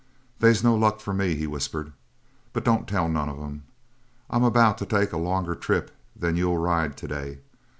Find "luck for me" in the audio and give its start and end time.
0.73-1.35